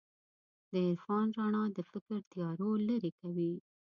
[0.71, 3.53] د عرفان رڼا د فکر تیارو لېرې کوي.